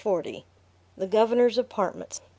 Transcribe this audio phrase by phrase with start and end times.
[0.97, 2.21] The Governor's Apartments.